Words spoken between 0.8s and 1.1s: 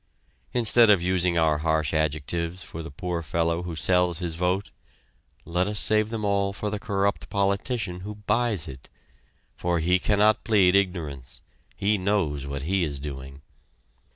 of